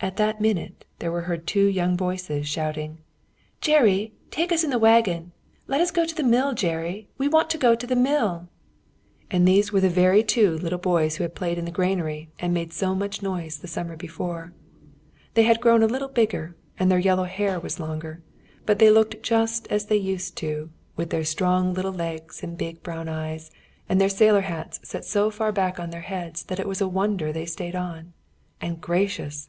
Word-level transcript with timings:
At 0.00 0.16
that 0.16 0.40
minute, 0.40 0.84
there 0.98 1.12
were 1.12 1.20
heard 1.28 1.46
two 1.46 1.66
young 1.66 1.96
voices, 1.96 2.48
shouting: 2.48 2.98
"Jerry, 3.60 4.14
take 4.32 4.50
us 4.50 4.64
in 4.64 4.70
the 4.70 4.78
waggon! 4.78 5.30
Let 5.68 5.80
us 5.80 5.92
go 5.92 6.06
to 6.06 6.22
mill, 6.24 6.54
Jerry. 6.54 7.06
We 7.18 7.28
want 7.28 7.50
to 7.50 7.58
go 7.58 7.76
to 7.76 7.94
mill." 7.94 8.48
And 9.30 9.46
these 9.46 9.70
were 9.70 9.80
the 9.82 9.90
very 9.90 10.24
two 10.24 10.58
boys 10.78 11.16
who 11.16 11.22
had 11.22 11.34
played 11.36 11.56
in 11.58 11.66
the 11.66 11.70
granary 11.70 12.30
and 12.40 12.52
made 12.54 12.72
so 12.72 12.94
much 12.96 13.22
noise 13.22 13.58
the 13.58 13.68
summer 13.68 13.94
before. 13.94 14.54
They 15.34 15.42
had 15.44 15.60
grown 15.60 15.82
a 15.84 15.92
little 15.92 16.08
bigger, 16.08 16.56
and 16.78 16.90
their 16.90 16.98
yellow 16.98 17.24
hair 17.24 17.60
was 17.60 17.78
longer, 17.78 18.22
but 18.66 18.80
they 18.80 18.90
looked 18.90 19.22
just 19.22 19.68
as 19.68 19.86
they 19.86 19.96
used 19.96 20.34
to, 20.38 20.70
with 20.96 21.10
their 21.10 21.24
strong 21.24 21.74
little 21.74 21.92
legs 21.92 22.42
and 22.42 22.58
big 22.58 22.82
brown 22.82 23.06
eyes, 23.08 23.50
and 23.88 24.00
their 24.00 24.08
sailor 24.08 24.40
hats 24.40 24.80
set 24.82 25.04
so 25.04 25.30
far 25.30 25.52
back 25.52 25.78
on 25.78 25.90
their 25.90 26.00
heads 26.10 26.42
that 26.44 26.58
it 26.58 26.66
was 26.66 26.80
a 26.80 26.88
wonder 26.88 27.32
they 27.32 27.46
stayed 27.46 27.76
on. 27.76 28.14
And 28.60 28.80
gracious! 28.80 29.40